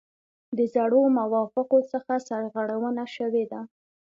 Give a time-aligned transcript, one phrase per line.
[0.57, 3.61] د زړو موافقو څخه سرغړونه شوې ده.